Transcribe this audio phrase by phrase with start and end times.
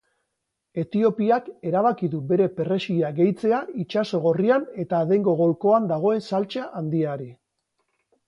[0.83, 7.29] Etiopiak erabaki du bere perrexila gehitzea Itsaso Gorrian eta Adengo golkoan dagoen saltsa handiari.